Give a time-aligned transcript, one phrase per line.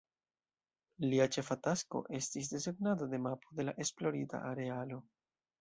[1.11, 5.03] Lia ĉefa tasko estis desegnado de mapo de la esplorita arealo.